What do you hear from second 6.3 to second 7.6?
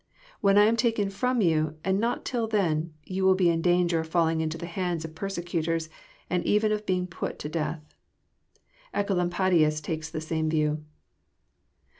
even of being put to